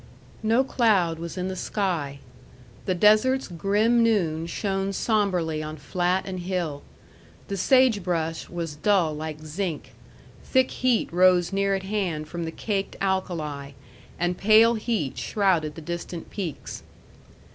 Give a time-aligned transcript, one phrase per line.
[0.41, 2.17] No cloud was in the sky.
[2.87, 6.81] The desert's grim noon shone sombrely on flat and hill.
[7.49, 9.93] The sagebrush was dull like zinc.
[10.43, 13.73] Thick heat rose near at hand from the caked alkali,
[14.17, 16.81] and pale heat shrouded the distant peaks.